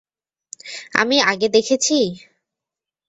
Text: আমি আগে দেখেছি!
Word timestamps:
আমি 0.93 1.17
আগে 1.31 1.47
দেখেছি! 1.49 1.97